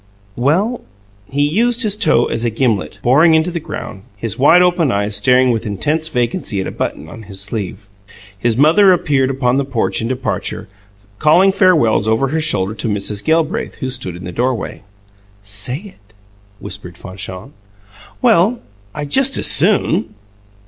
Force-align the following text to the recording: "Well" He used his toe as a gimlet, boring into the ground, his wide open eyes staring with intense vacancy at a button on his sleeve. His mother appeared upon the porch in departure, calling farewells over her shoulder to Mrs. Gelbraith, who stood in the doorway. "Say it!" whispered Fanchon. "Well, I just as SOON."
"Well" 0.35 0.81
He 1.29 1.43
used 1.43 1.83
his 1.83 1.95
toe 1.95 2.25
as 2.25 2.43
a 2.43 2.49
gimlet, 2.49 2.97
boring 3.03 3.35
into 3.35 3.51
the 3.51 3.59
ground, 3.59 4.01
his 4.17 4.39
wide 4.39 4.63
open 4.63 4.91
eyes 4.91 5.15
staring 5.15 5.51
with 5.51 5.63
intense 5.67 6.07
vacancy 6.07 6.59
at 6.59 6.65
a 6.65 6.71
button 6.71 7.07
on 7.07 7.21
his 7.29 7.39
sleeve. 7.39 7.87
His 8.35 8.57
mother 8.57 8.91
appeared 8.93 9.29
upon 9.29 9.57
the 9.57 9.63
porch 9.63 10.01
in 10.01 10.07
departure, 10.07 10.67
calling 11.19 11.51
farewells 11.51 12.07
over 12.07 12.29
her 12.29 12.41
shoulder 12.41 12.73
to 12.73 12.87
Mrs. 12.87 13.23
Gelbraith, 13.23 13.75
who 13.75 13.91
stood 13.91 14.15
in 14.15 14.23
the 14.23 14.31
doorway. 14.31 14.81
"Say 15.43 15.77
it!" 15.95 16.13
whispered 16.59 16.97
Fanchon. 16.97 17.53
"Well, 18.23 18.59
I 18.95 19.05
just 19.05 19.37
as 19.37 19.45
SOON." 19.45 20.15